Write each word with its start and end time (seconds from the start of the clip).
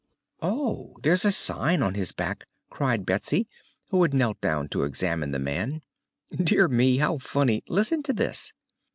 "Oh, 0.41 0.95
here's 1.03 1.25
a 1.25 1.31
sign 1.31 1.83
on 1.83 1.93
his 1.93 2.11
back!" 2.11 2.47
cried 2.71 3.05
Betsy, 3.05 3.47
who 3.91 4.01
had 4.01 4.15
knelt 4.15 4.41
down 4.41 4.67
to 4.69 4.83
examine 4.83 5.29
the 5.29 5.37
man. 5.37 5.83
"Dear 6.31 6.67
me; 6.67 6.97
how 6.97 7.19
funny! 7.19 7.63
Listen 7.67 8.01
to 8.01 8.13
this." 8.13 8.51